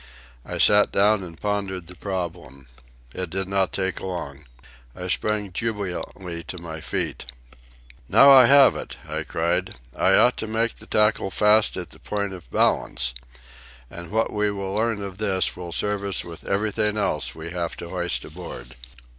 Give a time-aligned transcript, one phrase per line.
[0.43, 2.65] I sat down and pondered the problem.
[3.13, 4.45] It did not take long.
[4.95, 7.25] I sprang jubilantly to my feet.
[8.09, 9.75] "Now I have it!" I cried.
[9.95, 13.13] "I ought to make the tackle fast at the point of balance.
[13.91, 17.89] And what we learn of this will serve us with everything else we have to
[17.89, 18.75] hoist aboard."